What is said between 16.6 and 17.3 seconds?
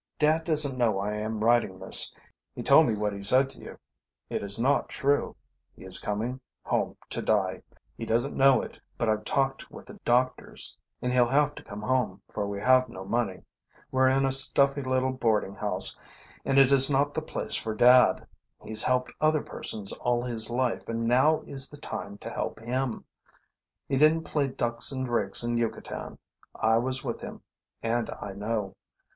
is not the